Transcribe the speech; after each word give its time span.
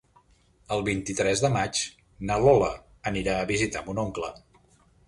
El 0.75 0.81
vint-i-tres 0.87 1.43
de 1.45 1.51
maig 1.57 1.83
na 2.31 2.41
Lola 2.47 2.73
anirà 3.13 3.39
a 3.45 3.49
visitar 3.55 3.87
mon 3.91 4.07
oncle. 4.09 4.35